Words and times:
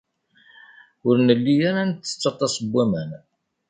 Ur 1.07 1.15
nelli 1.27 1.55
ara 1.69 1.81
nettes 1.89 2.23
aṭas 2.31 2.53
n 2.59 2.65
waman. 2.73 3.11